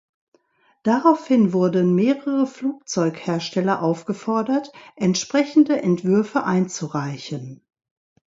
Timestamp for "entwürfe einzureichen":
5.83-7.61